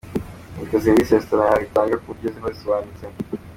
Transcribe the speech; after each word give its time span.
Andika 0.57 0.83
serivisi 0.83 1.17
restaurant 1.17 1.47
yawe 1.53 1.65
itanga 1.67 1.99
ku 2.01 2.07
buryo 2.09 2.27
ziba 2.33 2.53
zisobanutse. 2.55 3.05